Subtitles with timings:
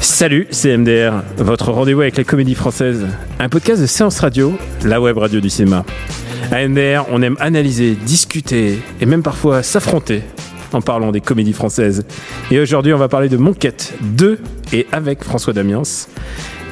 [0.00, 3.06] Salut, c'est MDR, votre rendez-vous avec la comédie française.
[3.38, 4.52] Un podcast de séance radio,
[4.84, 5.86] la web radio du cinéma.
[6.52, 10.22] À MDR, on aime analyser, discuter et même parfois s'affronter
[10.74, 12.04] en parlant des comédies françaises.
[12.50, 14.38] Et aujourd'hui, on va parler de Monquette 2
[14.74, 15.82] et avec François Damiens.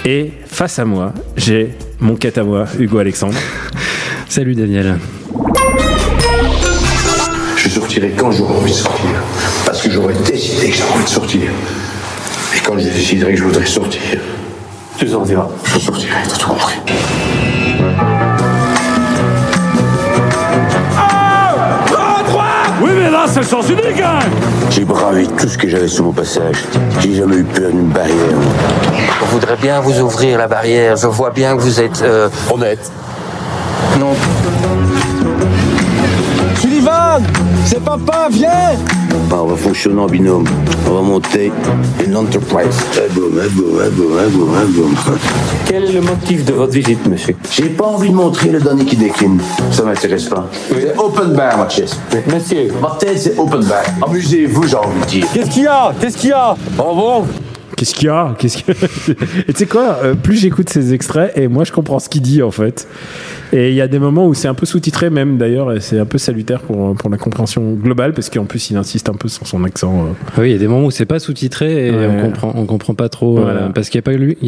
[0.04, 3.38] Et face à moi, j'ai Monquette à moi, Hugo Alexandre.
[4.28, 4.98] Salut Daniel.
[7.94, 9.04] Je sortirai quand j'aurai envie de sortir.
[9.64, 11.40] Parce que j'aurai décidé que j'avais envie de sortir.
[12.56, 14.00] Et quand je déciderai que je voudrais sortir,
[14.98, 15.46] tu sortiras.
[15.72, 16.74] Je sortirai, t'as tout compris.
[22.82, 24.18] Oui, mais là, c'est le sens unique, hein
[24.70, 26.56] J'ai bravé tout ce que j'avais sous mon passage.
[27.00, 28.16] J'ai jamais eu peur d'une barrière.
[29.22, 30.96] On voudrait bien vous ouvrir la barrière.
[30.96, 32.02] Je vois bien que vous êtes.
[32.02, 32.90] euh, Honnête.
[34.00, 34.14] non.
[36.60, 37.22] Sullivan
[37.64, 38.76] C'est papa, viens
[39.30, 40.44] Bah, on va fonctionner en binôme.
[40.86, 41.50] On va monter
[42.04, 42.76] une enterprise.
[42.96, 43.90] Un boum, boum,
[44.30, 44.94] boum, boum.
[45.66, 48.84] Quel est le motif de votre visite, monsieur J'ai pas envie de montrer le dernier
[48.84, 49.40] qui décline.
[49.70, 50.48] Ça m'intéresse pas.
[50.68, 51.98] C'est open bar, ma chest.
[52.32, 52.68] Monsieur.
[52.82, 53.82] Ma tête, c'est open bar.
[54.02, 55.26] Amusez-vous, j'ai envie de dire.
[55.32, 55.94] Qu'est-ce qu'il y a?
[55.98, 56.54] Qu'est-ce qu'il y a?
[56.78, 57.26] Oh bon
[57.76, 58.34] Qu'est-ce qu'il y a?
[58.38, 58.72] Qu'est-ce que...
[59.48, 62.22] Et tu sais quoi euh, Plus j'écoute ces extraits, et moi je comprends ce qu'il
[62.22, 62.86] dit en fait.
[63.56, 65.98] Et il y a des moments où c'est un peu sous-titré même d'ailleurs, et c'est
[66.00, 69.28] un peu salutaire pour, pour la compréhension globale, parce qu'en plus il insiste un peu
[69.28, 70.06] sur son accent.
[70.06, 70.40] euh.
[70.40, 72.08] Oui, il y a des moments où c'est pas sous-titré et Ouais.
[72.10, 73.60] on comprend, on comprend pas trop euh, Voilà.
[73.74, 74.00] parce qu'il y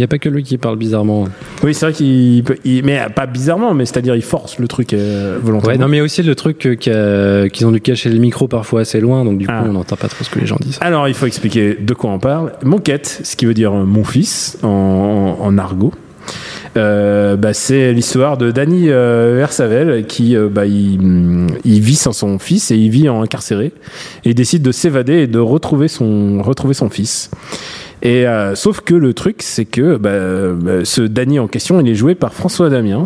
[0.03, 1.29] a a pas que lui qui parle bizarrement.
[1.63, 2.43] Oui, c'est vrai qu'il
[2.85, 5.73] mais pas bizarrement, mais c'est-à-dire il force le truc euh, volontairement.
[5.75, 8.99] Ouais, non, mais aussi le truc euh, qu'ils ont dû cacher le micro parfois assez
[9.01, 9.63] loin, donc du coup Ah.
[9.67, 10.79] on n'entend pas trop ce que les gens disent.
[10.81, 12.53] Alors, il faut expliquer de quoi on parle.
[12.65, 15.93] Monquette, ce qui veut dire euh, mon fils en, en- en argot.
[16.77, 22.39] Euh, bah, c'est l'histoire de Danny euh, Versavel qui euh, bah, il vit sans son
[22.39, 23.73] fils et il vit en incarcéré
[24.25, 27.31] et il décide de s'évader et de retrouver son retrouver son fils.
[28.03, 32.15] Et sauf que le truc c'est que bah, ce Danny en question il est joué
[32.15, 33.05] par François Damiens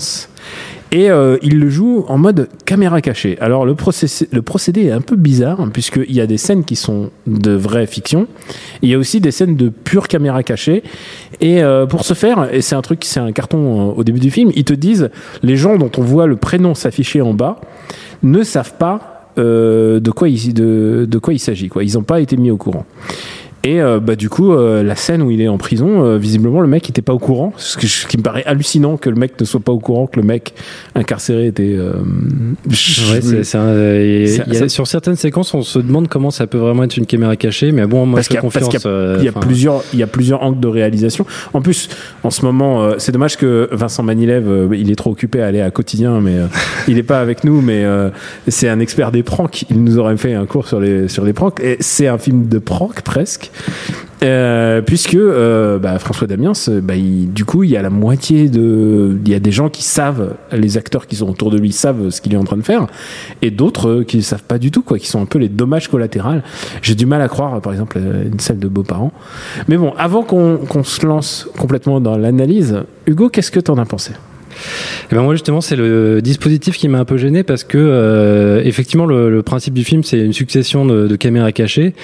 [0.93, 3.39] et euh, il le joue en mode caméra cachée.
[3.41, 6.77] Alors le procédé, le procédé est un peu bizarre puisqu'il y a des scènes qui
[6.77, 8.27] sont de vraie fiction.
[8.83, 10.83] Il y a aussi des scènes de pure caméra cachée.
[11.41, 14.21] Et euh, pour ce faire, et c'est un truc, c'est un carton euh, au début
[14.21, 15.11] du film, ils te disent
[15.43, 17.61] les gens dont on voit le prénom s'afficher en bas
[18.23, 21.69] ne savent pas euh, de quoi il de quoi il s'agit.
[21.69, 22.85] Quoi, ils n'ont pas été mis au courant.
[23.63, 26.63] Et euh, bah du coup, euh, la scène où il est en prison, euh, visiblement
[26.63, 29.17] le mec était pas au courant, ce, que- ce qui me paraît hallucinant que le
[29.17, 30.55] mec ne soit pas au courant que le mec
[30.95, 31.77] incarcéré était.
[33.13, 33.75] Ouais, c'est, un-
[34.65, 37.71] a- sur certaines séquences, on se demande comment ça peut vraiment être une caméra cachée,
[37.73, 38.83] mais bon, moi parce je fais parce confiance.
[38.87, 41.27] euh, il y a plusieurs, il y a plusieurs angles de réalisation.
[41.53, 41.91] En plus,
[42.25, 45.47] en ce moment, euh, c'est dommage que Vincent Manilev, euh, il est trop occupé à
[45.47, 46.37] aller à quotidien, mais
[46.89, 47.61] il n'est pas avec nous.
[47.61, 48.09] Mais euh,
[48.49, 49.65] c'est un expert des pranks.
[49.69, 51.61] Il nous aurait fait un cours sur les sur les pranks.
[51.63, 53.50] Et c'est un film de prank presque.
[54.23, 57.89] Euh, puisque euh, bah, François Damiens, euh, bah, il- du coup, il y a la
[57.89, 61.57] moitié de, il y a des gens qui savent, les acteurs qui sont autour de
[61.57, 62.87] lui savent ce qu'il est en train de faire,
[63.41, 65.89] et d'autres qui ne savent pas du tout, quoi, qui sont un peu les dommages
[65.89, 66.41] collatéraux.
[66.83, 69.13] J'ai du mal à croire, par exemple, une scène de beaux-parents.
[69.69, 73.87] Mais bon, avant qu'on qu'on se lance complètement dans l'analyse, Hugo, qu'est-ce que t'en as
[73.87, 74.13] pensé?
[75.11, 78.63] Eh ben moi justement c'est le dispositif qui m'a un peu gêné parce que euh,
[78.65, 81.95] effectivement le, principe du film c'est une succession de, de caméras cachées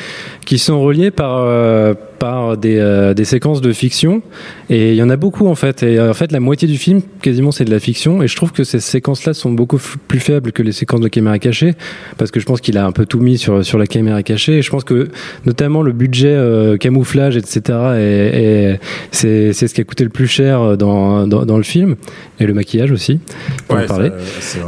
[0.44, 4.22] qui sont reliées par euh, par des, euh, des séquences de fiction.
[4.70, 5.82] Et il y en a beaucoup en fait.
[5.82, 8.22] Et euh, en fait la moitié du film quasiment c'est de la fiction.
[8.22, 11.08] Et je trouve que ces séquences là sont beaucoup plus faibles que les séquences de
[11.08, 11.74] caméra cachée
[12.18, 14.58] parce que je pense qu'il a un peu tout mis sur sur la caméra cachée.
[14.58, 15.08] Et je pense que
[15.44, 18.80] notamment le budget euh, camouflage etc et, et
[19.10, 21.96] c'est c'est ce qui a coûté le plus cher dans dans, dans le film.
[22.38, 23.18] Et le maquillage aussi
[23.66, 24.10] pour en parler.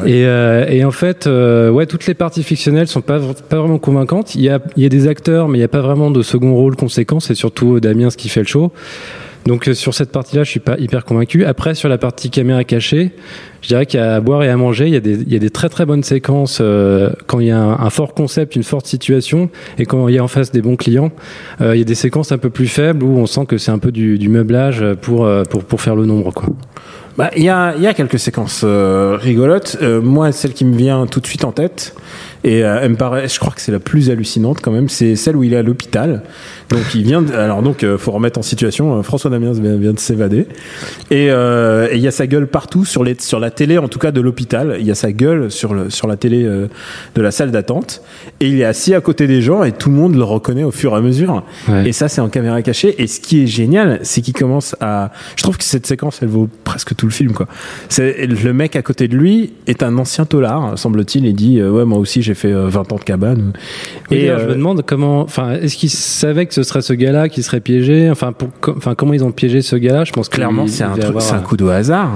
[0.07, 4.35] et, et en fait, ouais, toutes les parties fictionnelles sont pas, pas vraiment convaincantes.
[4.35, 6.23] Il y a, il y a des acteurs, mais il n'y a pas vraiment de
[6.23, 7.21] second rôle conséquent.
[7.21, 8.73] C'est surtout Damien ce qui fait le show.
[9.47, 11.45] Donc euh, sur cette partie-là, je suis pas hyper convaincu.
[11.45, 13.13] Après, sur la partie caméra cachée,
[13.63, 14.87] je dirais qu'il y a boire et à manger.
[14.87, 17.47] Il y a des, il y a des très très bonnes séquences euh, quand il
[17.47, 19.49] y a un, fort concept, une forte situation,
[19.79, 21.13] et quand il y a en face des bons clients.
[21.63, 23.71] Euh, il y a des séquences un peu plus faibles où on sent que c'est
[23.71, 26.51] un peu du, du meublage pour, pour pour faire le nombre, quoi.
[27.19, 29.77] Bah, il y a, y a quelques séquences euh, rigolotes.
[29.83, 31.97] Euh, moi, celle qui me vient tout de suite en tête,
[32.45, 35.17] et euh, elle me paraît, je crois que c'est la plus hallucinante quand même, c'est
[35.17, 36.23] celle où il est à l'hôpital.
[36.69, 38.97] Donc il vient, de- alors donc euh, faut remettre en situation.
[38.99, 40.47] euh, François Damiens vient, vient de s'évader,
[41.11, 43.89] et euh, et il y a sa gueule partout sur les, sur la télé, en
[43.89, 44.77] tout cas de l'hôpital.
[44.79, 46.69] Il y a sa gueule sur le, sur la télé euh,
[47.17, 48.01] de la salle d'attente,
[48.39, 50.71] et il est assis à côté des gens, et tout le monde le reconnaît au
[50.71, 51.43] fur et à mesure.
[51.69, 51.89] Ouais.
[51.89, 52.95] Et ça, c'est en caméra cachée.
[53.03, 55.11] Et ce qui est génial, c'est qu'il commence à.
[55.35, 57.47] Je trouve que cette séquence, elle vaut presque tout le film, quoi.
[57.89, 61.27] C'est le mec à côté de lui est un ancien tolard, semble-t-il.
[61.27, 63.53] Il dit euh, ouais, moi aussi, j'ai fait euh, 20 ans de cabane.
[64.11, 66.93] Et Et je euh, me demande comment, enfin, est-ce qu'ils savaient que ce serait ce
[66.93, 68.09] gars-là qui serait piégé?
[68.11, 70.05] Enfin, pour, enfin, comment ils ont piégé ce gars-là?
[70.05, 72.11] Je pense que clairement, c'est un truc, c'est un coup de hasard.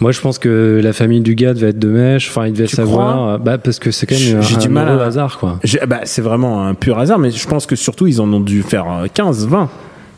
[0.00, 2.28] Moi, je pense que la famille du gars devait être de mèche.
[2.30, 3.28] Enfin, il devait Tu savoir.
[3.28, 5.58] euh, bah, parce que c'est quand J'ai- même j'ai un, du mal à- hasard, quoi.
[5.86, 8.62] Bah, c'est vraiment un pur hasard, mais je pense que surtout, ils en ont dû
[8.62, 9.68] faire euh, 15, 20.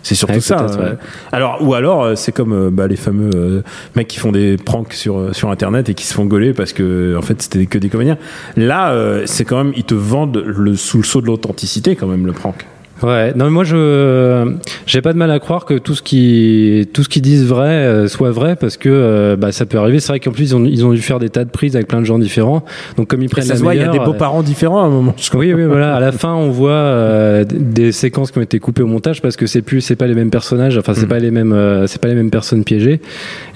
[0.03, 0.57] C'est surtout Ouais, ça.
[0.57, 0.91] peut-être, euh.
[0.93, 0.97] ouais.
[1.31, 3.63] Alors ou alors euh, c'est comme euh, bah, les fameux euh,
[3.95, 7.15] mecs qui font des pranks sur sur internet et qui se font gauler parce que
[7.17, 8.19] en fait c'était que des comédiens.
[8.57, 12.07] Là euh, c'est quand même ils te vendent le sous le sceau de l'authenticité quand
[12.09, 12.67] même le prank.
[13.03, 14.55] Ouais, non mais moi je
[14.87, 17.69] j'ai pas de mal à croire que tout ce qui tout ce qu'ils disent vrai
[17.69, 19.99] euh, soit vrai parce que euh, bah ça peut arriver.
[20.01, 21.89] C'est vrai qu'en plus ils ont ils ont dû faire des tas de prises avec
[21.89, 22.65] plein de gens différents.
[22.97, 24.19] Donc comme ils prennent ça la se voit il y a des meilleure, beaux euh,
[24.19, 25.15] parents différents à un moment.
[25.35, 25.97] Oui, oui, voilà.
[25.97, 29.37] À la fin, on voit euh, des séquences qui ont été coupées au montage parce
[29.37, 30.79] que c'est plus, c'est pas les mêmes personnages.
[30.79, 31.09] Enfin, c'est Mm.
[31.09, 33.01] pas les mêmes, euh, c'est pas les mêmes personnes piégées.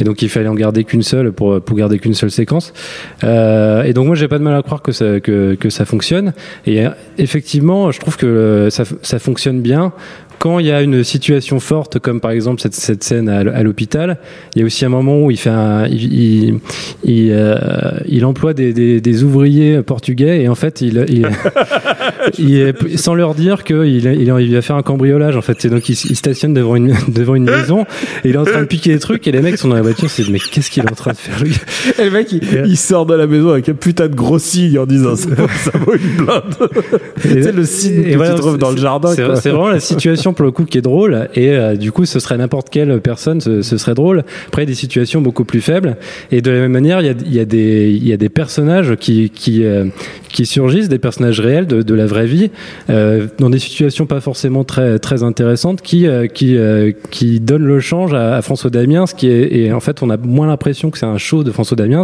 [0.01, 2.73] Et donc, il fallait en garder qu'une seule pour pour garder qu'une seule séquence.
[3.23, 5.85] Euh, et donc, moi, j'ai pas de mal à croire que ça que que ça
[5.85, 6.33] fonctionne.
[6.67, 9.93] Et euh, effectivement, je trouve que ça ça fonctionne bien.
[10.47, 14.17] Quand il y a une situation forte, comme par exemple cette, cette scène à, l'hôpital,
[14.55, 16.59] il y a aussi un moment où il fait un, il, il,
[17.03, 17.57] il, euh,
[18.07, 21.27] il emploie des, des, des ouvriers portugais et en fait il, il,
[22.39, 25.65] il est- sans leur dire qu'il il, il va faire un cambriolage en fait.
[25.65, 27.83] Et donc il, stationne devant une devant une maison
[28.25, 29.83] et il est en train de piquer des trucs et les mecs sont dans la
[29.83, 30.09] voiture.
[30.09, 31.57] C'est mais qu'est-ce qu'il est en train de faire lui?
[31.99, 34.79] Et le mec il, il sort de la maison avec un putain de gros signe
[34.79, 35.29] en disant ça,
[35.85, 36.71] vaut- une blinde.
[37.43, 39.09] sais le signe que voilà, tu trouves dans le c'est- jardin.
[39.13, 42.05] C'est c'est vraiment la situation pour le coup qui est drôle et euh, du coup
[42.05, 44.23] ce serait n'importe quelle personne, ce, ce serait drôle.
[44.49, 45.97] Après des situations beaucoup plus faibles
[46.31, 48.17] et de la même manière il y a, il y a des il y a
[48.17, 49.87] des personnages qui qui euh,
[50.29, 52.51] qui surgissent, des personnages réels de, de la vraie vie
[52.91, 56.57] euh, dans des situations pas forcément très très intéressantes qui qui
[57.11, 60.17] qui donnent le change à, à François Damiens qui est et en fait on a
[60.17, 62.03] moins l'impression que c'est un show de François Damiens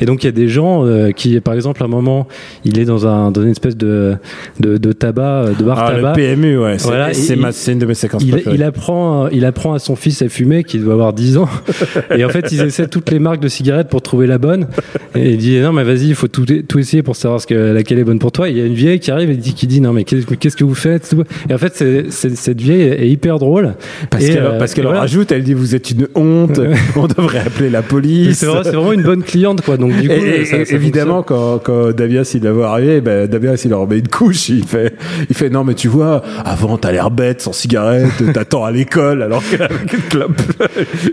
[0.00, 0.84] et donc il y a des gens
[1.14, 2.26] qui par exemple à un moment
[2.64, 4.16] il est dans un dans une espèce de
[4.58, 6.78] de, de tabac de bar Ah, tabac le PMU ouais.
[6.78, 7.12] C'est Voilà,
[7.50, 8.54] ma- c'est une de mes séquences il, préférées.
[8.56, 11.48] il apprend, il apprend à son fils à fumer, qui doit avoir 10 ans.
[12.16, 14.66] Et en fait, ils essaient toutes les marques de cigarettes pour trouver la bonne.
[15.14, 17.54] Et il dit, non, mais vas-y, il faut tout, tout essayer pour savoir ce que,
[17.54, 18.48] laquelle est bonne pour toi.
[18.48, 20.56] Et il y a une vieille qui arrive et dit, qui dit, non, mais qu'est-ce
[20.56, 21.14] que vous faites?
[21.48, 23.74] Et en fait, c'est, c'est- cette vieille est hyper drôle.
[24.10, 25.00] Parce Et, qu'elle euh, parce qu'elle et en voilà.
[25.02, 26.60] rajoute, elle dit vous êtes une honte,
[26.96, 28.38] on devrait appeler la police.
[28.38, 29.76] C'est vraiment, c'est vraiment une bonne cliente, quoi.
[29.76, 32.70] Donc, du coup, Et- et- ça- et ça évidemment, quand, quand Davias il la voit
[32.70, 34.48] arriver, ben, Davias il leur met une couche.
[34.48, 34.94] Il fait,
[35.28, 39.22] il fait non, mais tu vois, avant t'as l'air bête sans cigarette, t'attends à l'école
[39.22, 40.42] alors qu'avec une clope,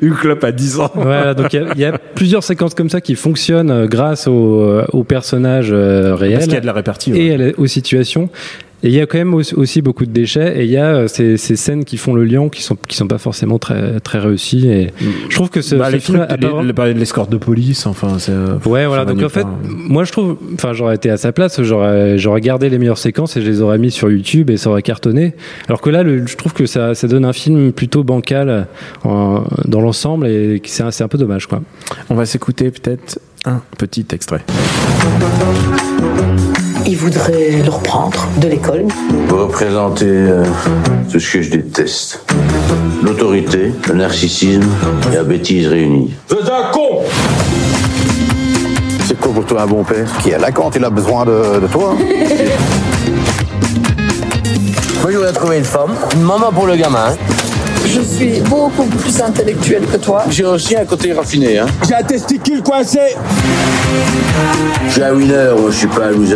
[0.01, 0.91] une clope à 10 ans.
[0.95, 3.87] Voilà, donc il y a- il y, a plusieurs séquences comme ça qui fonctionnent euh,
[3.87, 6.33] grâce aux, euh, personnages euh, réels.
[6.33, 7.11] Parce qu'il y a de la répartie.
[7.13, 7.19] ouais.
[7.19, 8.29] et aux situations.
[8.83, 11.07] Et il y a quand même aussi- beaucoup de déchets et il y a euh,
[11.07, 14.19] ces, ces scènes qui font le lien qui sont qui sont pas forcément très très
[14.19, 14.91] réussies et
[15.29, 17.87] je trouve que ce, Bah, ce les film trucs, les, parler de l'escorte de police,
[17.87, 18.31] enfin, c'est.
[18.31, 19.05] euh, Ouais, voilà.
[19.05, 19.55] Donc en fait, part.
[19.63, 23.35] moi je trouve, enfin, j'aurais été à sa place, j'aurais, j'aurais gardé les meilleures séquences
[23.35, 25.33] et je les aurais mis sur YouTube et ça aurait cartonné.
[25.67, 28.67] Alors que là, le- je trouve que ça, ça donne un film plutôt bancal
[29.03, 31.61] en- dans l'ensemble et c'est un, c'est un peu dommage, quoi.
[32.11, 34.43] on va s'écouter peut-être un petit extrait.
[36.89, 38.85] Il voudrait le reprendre de l'école.
[39.27, 40.45] Vous représentez euh,
[41.11, 42.21] tout ce que je déteste.
[43.03, 44.63] L'autorité, le narcissisme
[45.11, 46.13] et la bêtise réunie.
[46.29, 47.01] Vous êtes un con
[49.05, 50.07] C'est quoi pour toi un bon père?
[50.23, 51.93] Qui est là quand il a besoin de, de toi
[55.01, 57.15] Moi, je voudrais trouver une femme, une maman pour le gamin.
[57.93, 60.25] Je suis beaucoup plus intellectuelle que toi.
[60.29, 61.67] J'ai aussi un côté raffiné, hein.
[61.87, 62.99] J'ai un testicule coincé
[64.87, 66.35] Je suis un winner, moi, je suis pas un loser.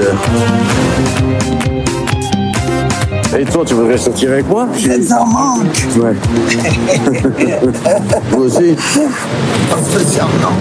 [3.37, 4.67] Et toi, tu voudrais sortir avec moi?
[4.77, 5.87] Je en manque.
[5.97, 6.15] Ouais.
[8.31, 8.75] Vous aussi
[9.91, 10.55] Spécialement.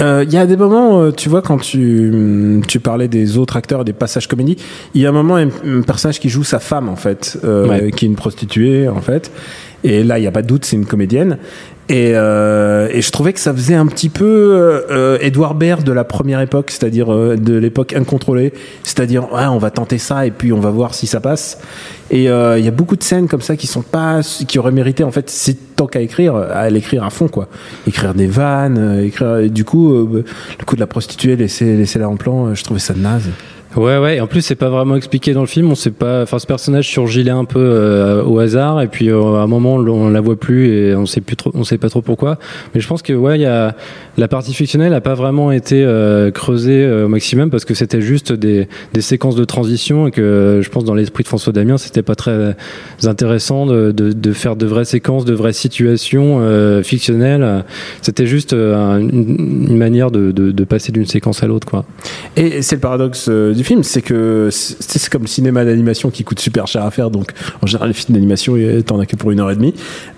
[0.00, 3.36] Euh, Il y a des moments, euh, tu vois, quand tu, hum, tu parlais des
[3.38, 4.56] autres acteurs, des passages comédie,
[4.94, 7.66] il y a un moment, un, un personnage qui joue sa femme, en fait, euh,
[7.68, 7.90] Ouais.
[7.90, 9.30] qui est une prostituée, en fait.
[9.84, 11.38] Et là, il n'y a pas de doute, c'est une comédienne.
[11.88, 15.92] Et, euh, et je trouvais que ça faisait un petit peu euh, Edouard Baird de
[15.92, 18.52] la première époque, c'est-à-dire euh, de l'époque incontrôlée,
[18.82, 21.58] c'est-à-dire ouais, on va tenter ça et puis on va voir si ça passe.
[22.10, 24.72] Et euh, il y a beaucoup de scènes comme ça qui sont pas, qui auraient
[24.72, 27.48] mérité en fait, c'est tant qu'à écrire, à l'écrire à fond quoi,
[27.86, 29.50] écrire des vannes, euh, écrire.
[29.50, 30.24] du coup, euh,
[30.58, 33.28] le coup de la prostituée, laisser laisser la en plan, je trouvais ça naze.
[33.76, 34.18] Ouais, ouais.
[34.20, 35.70] En plus, c'est pas vraiment expliqué dans le film.
[35.70, 36.22] On sait pas.
[36.22, 39.74] Enfin, ce personnage surgit un peu euh, au hasard, et puis euh, à un moment,
[39.74, 41.50] on, la voit plus et on sait plus trop.
[41.54, 42.38] On sait pas trop pourquoi.
[42.74, 43.76] Mais je pense que ouais, il y a
[44.16, 48.32] la partie fictionnelle a pas vraiment été euh, creusée au maximum parce que c'était juste
[48.32, 48.68] des,
[49.00, 52.56] séquences de transition et que je pense dans l'esprit de François Damien, c'était pas très
[53.04, 56.42] intéressant de, faire de vraies séquences, de vraies situations
[56.82, 57.64] fictionnelles.
[58.02, 61.84] C'était juste un- une, manière de, de, passer d'une séquence à l'autre, quoi.
[62.36, 66.40] Et c'est le paradoxe du film, c'est que c'est comme le cinéma d'animation qui coûte
[66.40, 69.30] super cher à faire, donc en général les films d'animation euh, t'en as que pour
[69.30, 69.74] une heure et demie.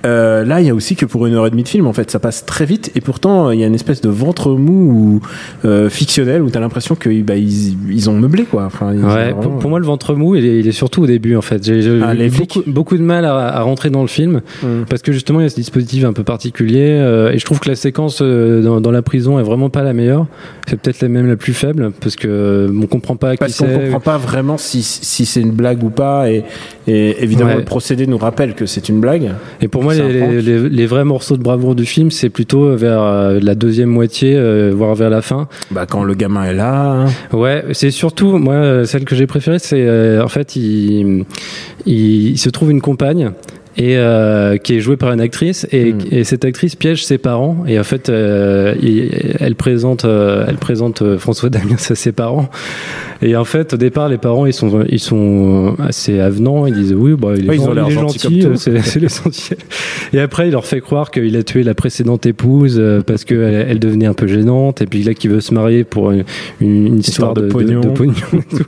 [0.06, 1.92] Euh, là il y a aussi que pour une heure et demie de film, en
[1.92, 4.92] fait ça passe très vite et pourtant il y a une espèce de ventre mou
[4.92, 5.20] ou,
[5.66, 8.64] euh, fictionnel où t'as l'impression que bah, ils, ils ont meublé quoi.
[8.66, 10.72] Enfin, ils ont Ouais, vraiment- pour, pour moi, le ventre mou, il est, il est
[10.72, 11.64] surtout au début, en fait.
[11.64, 12.14] J'ai Ah,
[12.66, 14.84] beaucoup, de mal à, à rentrer dans le film Mm.
[14.88, 17.58] parce que justement, il y a ce dispositif un peu particulier euh, et je trouve
[17.60, 20.26] que la séquence dans, dans la prison est vraiment pas la meilleure.
[20.68, 23.66] C'est peut-être la même la plus faible parce que on comprend pas qui parce qu'on
[23.66, 23.78] c'est.
[23.84, 26.44] comprend pas vraiment si, si c'est une blague ou pas et,
[26.86, 27.56] et évidemment Ouais.
[27.56, 29.30] le procédé nous rappelle que c'est une blague.
[29.60, 33.38] Et pour moi, les, les, vrais morceaux de bravoure du film, c'est plutôt vers euh,
[33.42, 35.48] la deuxième moitié, euh, voire vers la fin.
[35.70, 37.06] Bah quand le gamin est là.
[37.06, 37.06] hein.
[37.36, 41.24] Ouais, c'est surtout moi euh, celle que j'ai préférée, c'est euh, en fait il,
[41.86, 43.30] il, il se trouve une compagne
[43.76, 45.66] et euh, qui est jouée par une actrice.
[45.72, 45.98] Et, Hmm.
[46.10, 47.64] et cette actrice piège ses parents.
[47.66, 49.10] Et en fait euh, il-
[49.40, 52.48] elle présente euh, elle présente euh, François Damiens à ses parents.
[53.22, 56.66] Et en fait au départ les parents ils sont ils sont assez avenants.
[56.66, 59.58] Ils disent oui bah il est, Ouais, ils ont l'air gentil c'est l'essentiel.
[60.12, 63.34] Et après il leur fait croire qu'il a tué la précédente épouse euh, parce que
[63.34, 64.82] elle, elle devenait un peu gênante.
[64.82, 66.24] Et puis là qu'il veut se marier pour une,
[66.60, 67.80] une- une histoire, Histoire de de, pognon.
[67.80, 68.14] de pognon.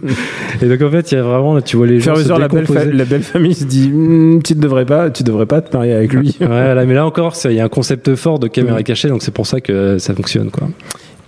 [0.63, 2.93] et donc en fait, il y a vraiment, tu vois les gens se la belle,
[2.97, 5.93] la belle famille se dit Hum, tu ne devrais pas, tu devrais pas te marier
[5.93, 6.37] avec lui.
[6.41, 8.85] Ouais, voilà, mais là encore, c'est- il y a un concept fort de caméra Mm.
[8.85, 10.69] cachée, donc c'est pour ça que ça fonctionne, quoi.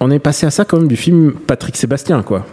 [0.00, 2.44] On est passé à ça quand même du film Patrick Sébastien quoi.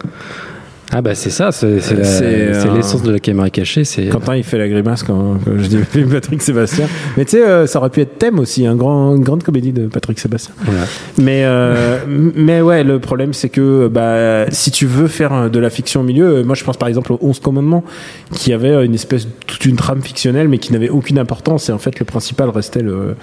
[0.94, 4.08] Ah bah c'est ça, c'est c'est euh, l'essence de la caméra cachée, c'est.
[4.08, 5.78] Quentin il fait la grimace quand, quand je dis
[6.12, 6.86] Patrick Sébastien.
[7.16, 9.72] Mais tu sais, euh, ça aurait pu être thème aussi, un grand, une grande comédie
[9.72, 10.54] de Patrick Sébastien.
[10.66, 10.82] Voilà.
[11.18, 12.00] Mais euh,
[12.36, 16.02] mais ouais, le problème c'est que bah si tu veux faire euh, de la fiction
[16.02, 17.86] au milieu, euh, moi je pense par exemple aux 11 commandements
[18.34, 21.72] qui avait euh, une espèce toute une trame fictionnelle mais qui n'avait aucune importance et
[21.72, 23.16] en fait le principal restait le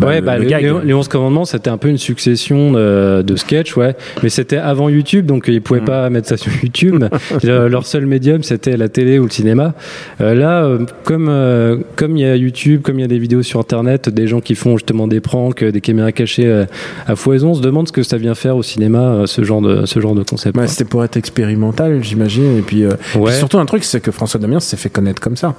[0.00, 0.62] bah, ouais, le, bah, le gag.
[0.62, 3.94] les, les 11 commandements, c'était un peu une succession de, de sketchs, ouais.
[4.22, 5.84] Mais c'était avant YouTube, donc ils pouvaient Mm.
[5.84, 7.01] pas mettre ça sur YouTube.
[7.42, 9.74] Le- leur seul médium, c'était la télé ou le cinéma.
[10.20, 13.18] Euh, là, euh, comme euh, comme il y a YouTube, comme il y a des
[13.18, 16.64] vidéos sur Internet, des gens qui font justement des pranks, des caméras cachées
[17.06, 19.86] à foison, on se demande ce que ça vient faire au cinéma, ce genre de
[19.86, 20.56] ce genre de concept.
[20.56, 22.58] Ouais, c'était pour être expérimental, j'imagine.
[22.58, 22.94] Et puis, Ouais.
[23.26, 25.54] puis surtout un truc, c'est que François Damien s'est fait connaître comme ça.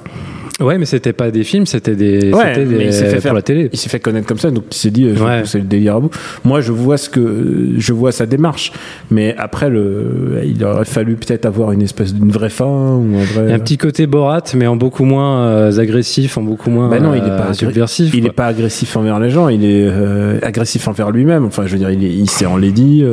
[0.59, 3.21] Ouais, mais c'était pas des films, c'était des, Ouais, c'était des il s'est fait pour
[3.23, 3.69] faire- la télé.
[3.73, 5.41] Il s'est fait connaître comme ça, donc il s'est dit, euh, Ouais.
[5.41, 6.11] pousser le délire à bout.
[6.45, 8.71] Moi, je vois ce que, je vois sa démarche,
[9.09, 13.23] mais après, le, il aurait fallu peut-être avoir une espèce d'une vraie fin ou un
[13.23, 13.43] vrai.
[13.45, 16.69] Il y a un petit côté Borat, mais en beaucoup moins euh, agressif, en beaucoup
[16.69, 18.13] moins Bah non, il est euh, pas subversif.
[18.13, 18.29] Il quoi.
[18.29, 21.45] est pas agressif envers les gens, il est euh, agressif envers lui-même.
[21.45, 23.03] Enfin, je veux dire, il, est- il s'est enlaidi,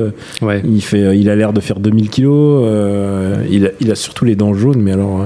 [0.42, 0.60] Ouais.
[0.64, 2.66] il fait, il a l'air de faire 2000 kilos,
[3.50, 5.24] il, a, il a surtout les dents jaunes, mais alors,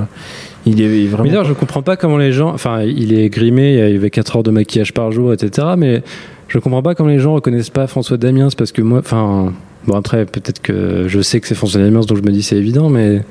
[0.66, 1.24] il est vraiment.
[1.24, 2.48] Mais d'ailleurs, je comprends pas comment les gens.
[2.48, 5.68] Enfin, il est grimé, il y avait 4 heures de maquillage par jour, etc.
[5.76, 6.02] Mais
[6.48, 8.98] je comprends pas comment les gens reconnaissent pas François Damiens, parce que moi.
[8.98, 9.52] Enfin.
[9.86, 12.56] Bon, après, peut-être que je sais que c'est François Damiens, donc je me dis c'est
[12.56, 13.22] évident, mais.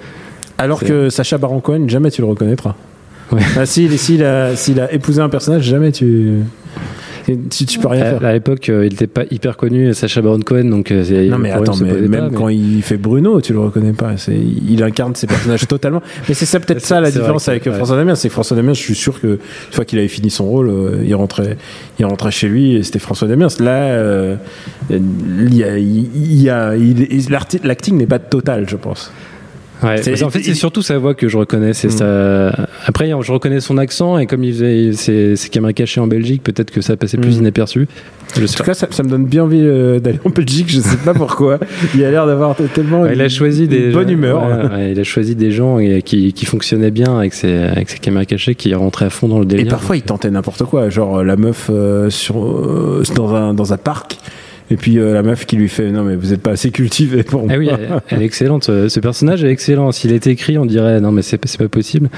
[0.59, 2.75] Alors que Sacha Baron Cohen, jamais tu le reconnaîtras.
[3.31, 3.41] Ouais.
[3.57, 6.43] Ah, s'il, s'il a, s'il a épousé un personnage, jamais tu.
[7.25, 8.25] Tu, tu peux rien À, faire.
[8.25, 10.91] à l'époque, euh, il était pas hyper connu, Sacha Baron Cohen, donc.
[10.91, 13.93] euh, Non mais attends, mais même pas, mais- quand il fait Bruno, tu le reconnais
[13.93, 14.17] pas.
[14.17, 16.01] C'est, il incarne ses personnages totalement.
[16.27, 17.71] Mais c'est ça peut-être ça la différence que- avec ouais.
[17.73, 19.39] François Damien, c'est que François Damien, je suis sûr que une
[19.71, 21.57] fois qu'il avait fini son rôle, euh, il rentrait,
[21.99, 23.47] il rentrait chez lui et c'était François Damien.
[23.59, 24.35] Là, euh,
[24.89, 29.11] il y a, il y a, il- il- l'arti- l'acting n'est pas total, je pense.
[29.83, 31.73] Ouais, qu'en fait, c'est surtout sa voix que je reconnais.
[31.73, 31.91] C'est Mm.
[31.91, 32.67] ça.
[32.85, 36.41] Après, je reconnais son accent et comme il faisait ses, ses caméras cachées en Belgique,
[36.43, 37.41] peut-être que ça passait plus Mm.
[37.41, 37.87] inaperçu.
[38.35, 40.65] Je En tout cas, ça, ça me donne bien envie euh, d'aller en Belgique.
[40.69, 41.59] Je sais pas pourquoi.
[41.93, 44.71] Il a l'air d'avoir tellement Ouais, il a une- choisi une des bonne gens- humeur.
[44.73, 47.99] ouais, il a choisi des gens et- qui, qui fonctionnaient bien avec ses, avec ses
[47.99, 49.67] caméras cachées, qui rentraient à fond dans le Et délire.
[49.67, 53.77] parfois, il tentait n'importe quoi, genre la meuf euh, sur euh, dans un dans un
[53.77, 54.17] parc,
[54.73, 57.21] et puis euh, la meuf qui lui fait non mais vous êtes pas assez cultivé
[57.21, 57.51] pour moi.
[57.53, 58.63] Ah oui, elle, elle est excellente.
[58.63, 59.91] Ce, personnage est excellent.
[59.91, 62.09] S'il était écrit, on dirait non mais c'est pas possible.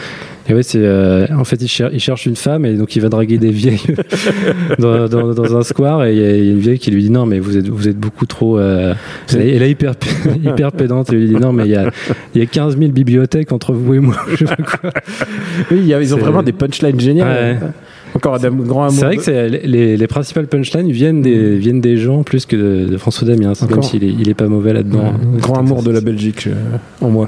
[0.47, 3.01] Et ouais, c'est euh, en fait il, cher- il cherche une femme et donc il
[3.01, 3.81] va draguer des vieilles
[4.79, 7.25] dans, dans, dans un square et il y a une vieille qui lui dit non
[7.25, 8.59] mais vous êtes vous êtes beaucoup trop.
[8.59, 8.93] Euh...
[9.37, 9.93] Et là hyper
[10.43, 11.89] hyper pédante et lui dit non mais il y a
[12.35, 14.17] il y a 15 000 bibliothèques entre vous et moi.
[14.31, 14.91] Je sais pas quoi.
[15.71, 17.57] Oui, il y a- ils ont vraiment des punchlines géniales.
[17.61, 17.67] Ouais.
[18.13, 18.93] Encore un grand amour.
[18.99, 22.55] C'est vrai de- que les, les principales punchlines viennent des viennent des gens plus que
[22.55, 23.53] de, de François Damiens.
[23.69, 25.11] Même s'il est il est pas mauvais là-dedans.
[25.35, 26.53] Un grand amour de la Belgique euh,
[27.01, 27.27] en moi.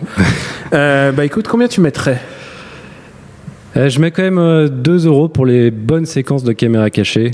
[0.73, 2.21] Euh, bah écoute, combien tu mettrais?
[3.75, 7.31] Euh, je mets quand même euh, 2 euros pour les bonnes séquences de caméra cachée.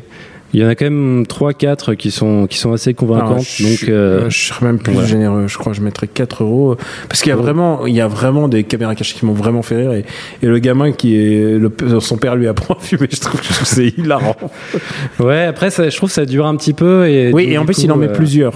[0.54, 3.40] Il y en a quand même 3-4 qui sont, qui sont assez convaincantes.
[3.40, 5.08] Ah, je, donc, euh, je serais même plus voilà.
[5.08, 5.48] généreux.
[5.48, 6.78] Je crois que je mettrais 4 euros.
[7.10, 9.64] Parce qu'il y a vraiment, il y a vraiment des caméras cachées qui m'ont vraiment
[9.64, 9.94] fait rire.
[9.94, 10.06] Et,
[10.44, 13.08] et le gamin qui est, le, son père lui apprend à fumer.
[13.12, 14.36] Je trouve que c'est hilarant.
[15.20, 17.08] ouais, après, ça, je trouve que ça dure un petit peu.
[17.08, 18.54] Et Oui, et en plus, coup, il en met euh, plusieurs.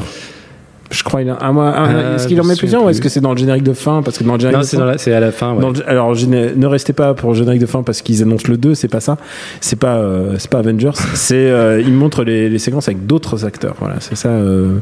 [0.90, 3.20] Je crois il a un Euh, est-ce qu'il en met plusieurs ou est-ce que c'est
[3.20, 4.02] dans le générique de fin?
[4.04, 5.54] Parce que dans le générique Non, c'est à la fin.
[5.54, 5.62] ouais.
[5.62, 8.58] Dans le- alors, ne restez pas pour le générique de fin parce qu'ils annoncent le
[8.58, 9.18] 2, c'est pas ça.
[9.60, 10.92] C'est pas, euh, c'est pas Avengers.
[11.14, 13.76] c'est, euh, ils montrent les, les séquences avec d'autres acteurs.
[13.80, 14.78] Voilà, c'est ça euh,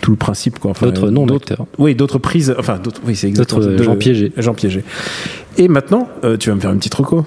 [0.00, 0.70] tout le principe, quoi.
[0.70, 1.66] Enfin, D'autres noms d'autres- d'acteurs.
[1.78, 2.54] Oui, d'autres prises.
[2.58, 3.00] Enfin, d'autres.
[3.06, 3.60] Oui, c'est exactement.
[3.82, 4.32] Gens piégés.
[4.38, 4.84] Gens piégés.
[5.58, 7.26] Et maintenant, tu vas me faire une petite reco.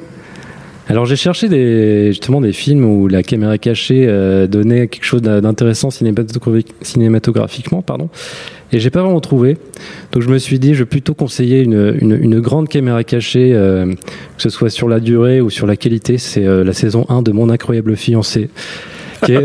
[0.88, 5.22] Alors j'ai cherché des, justement des films où la caméra cachée euh, donnait quelque chose
[5.24, 8.10] d'intéressant cinématographique- cinématographiquement, pardon,
[8.72, 9.58] et j'ai pas vraiment trouvé.
[10.12, 13.51] Donc je me suis dit, je vais plutôt conseiller une, une, une grande caméra cachée,
[13.56, 16.18] euh, que ce soit sur la durée ou sur la qualité.
[16.20, 18.50] C'est euh, la saison 1 de Mon incroyable fiancé.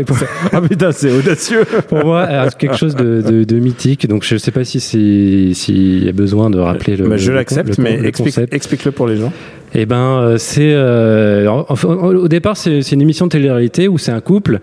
[0.05, 0.17] Pour,
[0.51, 1.63] Ah putain, c'est audacieux.
[1.87, 4.07] pour moi euh, quelque chose de, de, de mythique.
[4.07, 7.07] Donc je sais pas si s'il y a besoin de rappeler le.
[7.07, 9.33] Bah, je l'accepte, mais explique, explique-le pour les gens.
[9.73, 14.19] Eh ben, euh, c'est euh, au départ c'est une émission de télé-réalité où c'est un
[14.19, 14.59] couple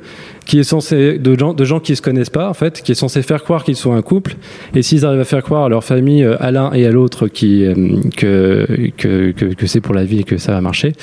[0.48, 2.94] qui est censé de gens de gens qui se connaissent pas en fait, qui est
[2.96, 4.36] censé faire croire qu'ils sont un couple.
[4.74, 7.28] Et s'ils arrivent à faire croire à leur famille, euh, à l'un et à l'autre,
[7.28, 7.74] qui euh,
[8.16, 10.94] que que que, que c'est pour la vie et que ça va marcher,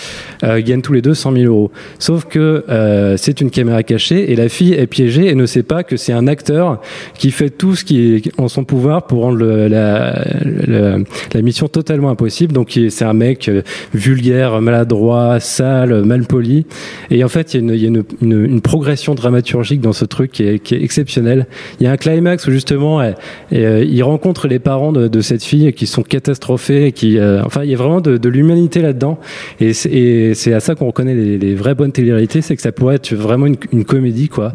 [0.44, 1.72] euh, gagnent tous les deux 100 000 euros.
[2.00, 5.64] Sauf que euh, c'est une caméra cachée et la fille est piégée et ne sait
[5.64, 6.82] pas que c'est un acteur
[7.16, 10.26] qui fait tout ce qui est en son pouvoir pour rendre la,
[10.68, 10.98] la,
[11.34, 12.52] la mission totalement impossible.
[12.52, 13.62] Donc c'est un mec euh,
[13.94, 16.66] vulgaire, maladroit, sale, mal poli.
[17.12, 19.94] Et en fait, il y a une, y a une, une, une progression dramaturgique dans
[19.94, 21.48] ce truc qui est, qui est exceptionnelle.
[21.80, 23.12] Il y a un climax où justement, euh,
[23.52, 27.70] il rencontre les parents de, de cette fille qui sont catastrophés, qui, euh, enfin, il
[27.70, 29.20] y a vraiment de, de l'humanité là-dedans.
[29.60, 32.96] Et c'est- à ça qu'on reconnaît les, les vraies bonnes télé-réalités, c'est que ça pourrait
[32.96, 34.54] être vraiment une, une comédie, quoi.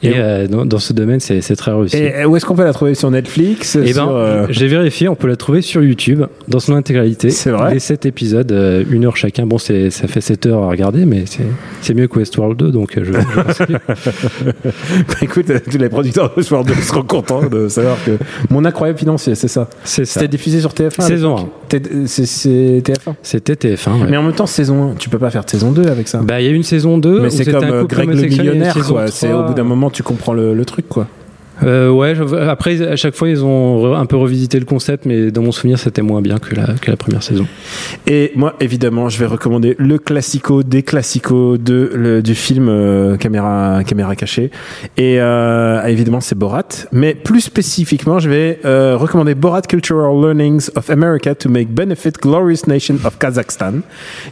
[0.00, 1.96] Et euh, dans, dans ce domaine, c'est très réussi.
[1.96, 5.16] Et où est-ce qu'on peut la trouver sur Netflix Eh ben, euh, j'ai vérifié, on
[5.16, 7.30] peut la trouver sur YouTube dans son intégralité.
[7.30, 8.54] C'est vrai Les 7 épisodes,
[8.90, 9.44] une heure chacun.
[9.46, 11.42] Bon, ça fait 7 heures à regarder, mais c'est,
[11.80, 13.74] c'est mieux que Westworld 2, donc euh, je, je.
[15.08, 18.12] Bah, écoute, euh, tous les producteurs de Sport 2 seront contents de savoir que
[18.50, 19.68] mon incroyable financier, c'est ça.
[19.84, 20.14] C'est ça.
[20.20, 21.00] C'était diffusé sur TF1.
[21.00, 21.50] à Saison l'époque.
[21.68, 23.14] T'es- C'est c'est TF1.
[23.22, 24.00] C'était TF1.
[24.02, 24.06] ouais.
[24.10, 26.18] Mais en même temps, saison 1, tu peux pas faire de saison 2 avec ça.
[26.22, 27.20] Bah, il y a eu une saison 2.
[27.20, 29.06] Mais c'est comme un euh, Greg le millionnaire, quoi.
[29.08, 29.40] C'est 3.
[29.44, 31.06] au bout d'un moment, tu comprends le, le truc, quoi.
[31.62, 35.30] Euh, ouais, je- après, à chaque fois, ils ont un peu revisité le concept, mais
[35.30, 37.46] dans mon souvenir, c'était moins bien que la, que la première saison.
[38.06, 43.16] Et moi, évidemment, je vais recommander le classico des classicos de, le- du film euh,
[43.16, 44.50] caméra, caméra cachée.
[44.96, 46.64] Et euh, évidemment, c'est Borat.
[46.92, 52.12] Mais plus spécifiquement, je vais euh, recommander Borat Cultural Learnings of America to Make Benefit
[52.20, 53.80] Glorious Nation of Kazakhstan,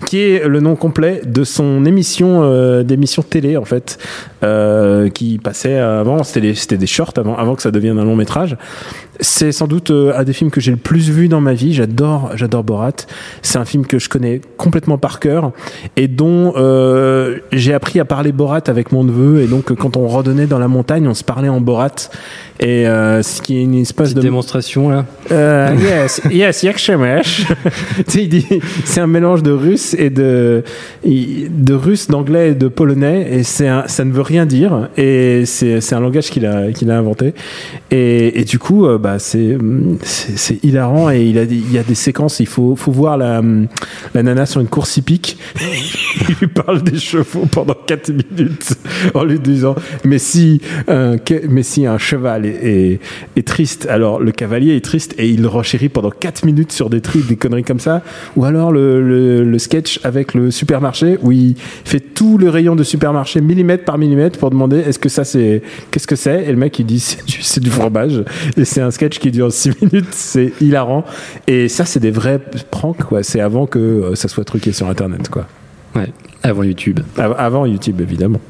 [0.06, 3.98] qui est le nom complet de son émission euh, d'émission télé en fait,
[4.42, 6.22] euh, qui passait avant.
[6.22, 6.76] C'était des, c'était
[7.18, 8.56] avant, avant que ça devienne un long métrage.
[9.20, 11.72] C'est sans doute euh, un des films que j'ai le plus vu dans ma vie.
[11.72, 12.92] J'adore, j'adore Borat.
[13.42, 15.52] C'est un film que je connais complètement par cœur
[15.96, 19.42] et dont euh, j'ai appris à parler Borat avec mon neveu.
[19.42, 22.10] Et donc, quand on randonnait dans la montagne, on se parlait en Borat.
[22.58, 25.04] Et euh, ce qui est une espèce Petite de démonstration, là.
[25.30, 25.74] euh,
[26.30, 26.62] yes, yes,
[28.08, 28.46] tu dit,
[28.84, 30.64] c'est un mélange de russe et de,
[31.04, 35.80] de russe, d'anglais et de polonais, et c'est ça ne veut rien dire, et c'est,
[35.80, 36.98] c'est un langage qu'il a, qu'il a
[37.90, 39.56] Et, du coup, euh, bah, c'est,
[40.62, 43.42] hilarant, et il y a des séquences, il faut, faut voir la,
[44.14, 45.38] la nana sur une course hippique.
[46.28, 48.74] il lui parle des chevaux pendant 4 minutes
[49.14, 51.16] en lui disant, mais si un,
[51.48, 53.00] mais si un cheval est,
[53.36, 57.00] est, triste, alors le cavalier est triste et il renchérit pendant 4 minutes sur des
[57.00, 58.02] trucs, des conneries comme ça.
[58.36, 63.40] Ou alors le sketch avec le supermarché où il fait tout le rayon de supermarché
[63.40, 66.44] millimètre par millimètre pour demander est-ce que ça c'est, qu'est-ce que c'est?
[66.44, 68.22] Et le mec il dit c'est du, c'est du fromage.
[68.56, 71.04] Et c'est un sketch qui dure 6 minutes, c'est hilarant.
[71.46, 73.22] Et ça c'est des vrais pranks quoi.
[73.22, 75.46] C'est avant que euh, ça soit truqué sur internet quoi.
[75.94, 77.00] Ouais, avant YouTube.
[77.16, 78.40] Av- Avant YouTube évidemment.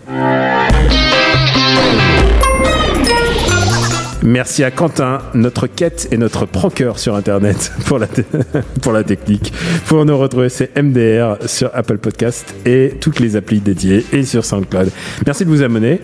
[4.27, 8.09] Merci à Quentin, notre quête et notre pranker sur Internet pour la,
[8.83, 9.53] pour la technique.
[9.87, 14.45] Pour nous retrouver, c'est MDR sur Apple Podcast et toutes les applis dédiées et sur
[14.45, 14.91] SoundCloud.
[15.25, 16.01] Merci de vous abonner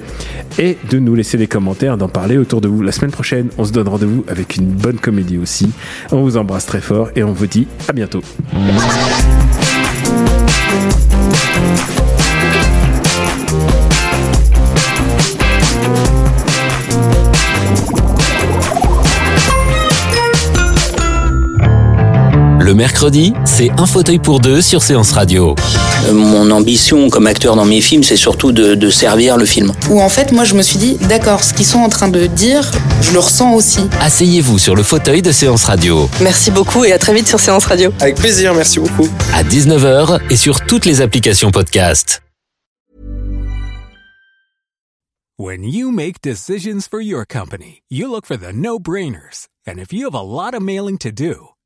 [0.57, 2.81] et de nous laisser des commentaires, d'en parler autour de vous.
[2.81, 5.73] La semaine prochaine, on se donne rendez-vous avec une bonne comédie aussi.
[6.13, 8.23] On vous embrasse très fort et on vous dit à bientôt.
[22.73, 25.55] Le mercredi, c'est un fauteuil pour deux sur Séance Radio.
[26.07, 29.75] Euh, Mon ambition comme acteur dans mes films, c'est surtout de, de servir le film.
[29.91, 32.25] Où en fait, moi, je me suis dit, d'accord, ce qu'ils sont en train de
[32.25, 32.71] dire,
[33.03, 33.81] je le ressens aussi.
[34.01, 36.09] Asseyez-vous sur le fauteuil de Séance Radio.
[36.23, 37.93] Merci beaucoup et à très vite sur Séance Radio.
[38.01, 39.07] Avec plaisir, merci beaucoup.
[39.35, 42.23] À 19h et sur toutes les applications podcast.
[45.39, 49.49] When you make decisions for your company, you look for the no-brainers.
[49.67, 51.49] And if you have a lot of mailing to do,